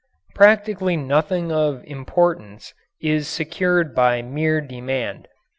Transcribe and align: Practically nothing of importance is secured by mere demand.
Practically 0.33 0.97
nothing 0.97 1.51
of 1.51 1.83
importance 1.85 2.73
is 2.99 3.27
secured 3.27 3.93
by 3.93 4.23
mere 4.23 4.59
demand. 4.59 5.27